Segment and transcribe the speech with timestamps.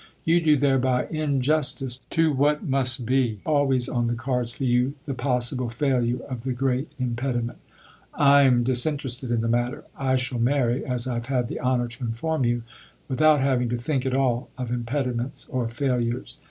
[0.25, 5.13] You do thereby injustice to what must be always on the cards for you the
[5.13, 7.59] possible failure of the great impediment,
[8.19, 12.45] fm disinterested in the matter I shall marry, as" I've had the honour to inform
[12.45, 12.63] you,
[13.07, 16.39] without having to think at all of impediments or failures.